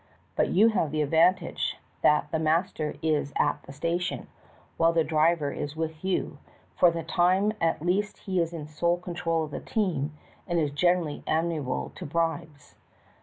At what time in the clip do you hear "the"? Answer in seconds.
0.89-1.03, 2.31-2.39, 3.61-3.71, 4.93-5.03, 6.89-7.03, 9.51-9.59